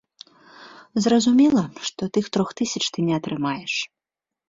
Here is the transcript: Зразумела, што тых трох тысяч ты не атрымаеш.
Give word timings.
Зразумела, 1.05 1.63
што 1.91 2.01
тых 2.19 2.25
трох 2.39 2.49
тысяч 2.63 2.83
ты 2.97 3.09
не 3.11 3.19
атрымаеш. 3.23 3.73